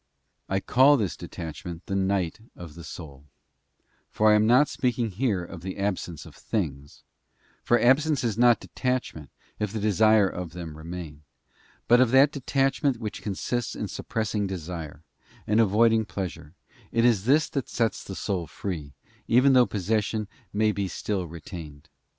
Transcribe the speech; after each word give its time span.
I 0.49 0.59
call 0.61 0.97
this 0.97 1.15
detachment 1.15 1.85
the 1.85 1.95
night 1.95 2.39
of 2.55 2.73
the 2.73 2.83
soul, 2.83 3.25
for 4.09 4.31
I 4.31 4.33
am 4.33 4.47
not 4.47 4.65
Detachment 4.65 4.81
may 4.81 4.89
ac 4.89 4.93
speaking 5.05 5.11
here 5.11 5.45
of 5.45 5.61
the 5.61 5.77
absence 5.77 6.25
of 6.25 6.33
things—for 6.35 7.79
absence 7.79 8.23
is 8.23 8.35
not 8.35 8.59
compete 8.61 8.73
detachment, 8.75 9.29
if 9.59 9.71
the 9.71 9.79
desire 9.79 10.27
of 10.27 10.53
them 10.53 10.75
remain—but 10.75 12.01
of 12.01 12.09
that 12.09 12.31
detach 12.31 12.81
ment 12.81 12.97
which 12.97 13.21
consists 13.21 13.75
in 13.75 13.87
suppressing 13.87 14.47
desire, 14.47 15.03
and 15.45 15.59
avoiding 15.59 15.99
a 15.99 16.01
a 16.01 16.01
at 16.01 16.07
wet 16.17 16.17
* 16.17 16.17
a 16.17 16.17
Ot 16.17 16.17
Ree 16.17 16.25
Retire 16.25 16.41
pleasure; 16.41 16.53
it 16.93 17.05
is 17.05 17.25
this 17.25 17.49
that 17.49 17.69
sets 17.69 18.03
the 18.03 18.15
soul 18.15 18.47
free, 18.47 18.93
even 19.27 19.53
though 19.53 19.67
pos 19.67 19.85
session 19.85 20.27
may 20.51 20.71
be 20.71 20.87
still 20.87 21.27
retained. 21.27 21.89